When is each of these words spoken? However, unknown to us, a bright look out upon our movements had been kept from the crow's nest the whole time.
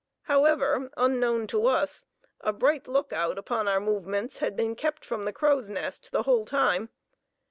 However, 0.23 0.89
unknown 0.97 1.45
to 1.45 1.67
us, 1.67 2.07
a 2.39 2.51
bright 2.51 2.87
look 2.87 3.13
out 3.13 3.37
upon 3.37 3.67
our 3.67 3.79
movements 3.79 4.39
had 4.39 4.55
been 4.55 4.75
kept 4.75 5.05
from 5.05 5.25
the 5.25 5.31
crow's 5.31 5.69
nest 5.69 6.11
the 6.11 6.23
whole 6.23 6.43
time. 6.43 6.89